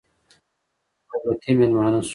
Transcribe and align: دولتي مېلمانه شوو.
دولتي 1.23 1.51
مېلمانه 1.59 1.99
شوو. 2.07 2.09